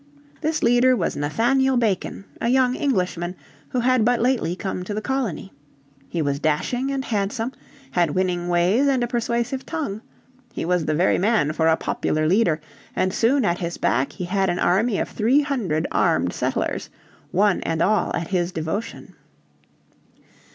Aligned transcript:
This 0.41 0.63
leader 0.63 0.95
was 0.95 1.15
Nathaniel 1.15 1.77
Bacon, 1.77 2.25
a 2.41 2.49
young 2.49 2.73
Englishman 2.73 3.35
who 3.69 3.81
had 3.81 4.03
but 4.03 4.19
lately 4.19 4.55
come 4.55 4.83
to 4.83 4.95
the 4.95 4.99
colony. 4.99 5.53
He 6.09 6.23
was 6.23 6.39
dashing 6.39 6.89
and 6.89 7.05
handsome, 7.05 7.51
had 7.91 8.15
winning 8.15 8.47
ways 8.47 8.87
and 8.87 9.03
a 9.03 9.07
persuasive 9.07 9.63
tongue. 9.63 10.01
He 10.53 10.65
was 10.65 10.85
the 10.85 10.95
very 10.95 11.19
man 11.19 11.53
for 11.53 11.67
a 11.67 11.77
popular 11.77 12.27
leader, 12.27 12.59
and 12.95 13.13
soon 13.13 13.45
at 13.45 13.59
his 13.59 13.77
back 13.77 14.13
he 14.13 14.25
had 14.25 14.49
an 14.49 14.57
army 14.57 14.97
of 14.97 15.07
three 15.09 15.41
hundred 15.41 15.85
armed 15.91 16.33
settlers, 16.33 16.89
"one 17.29 17.61
and 17.61 17.79
all 17.79 18.11
at 18.15 18.29
his 18.29 18.51
devotion." 18.51 19.13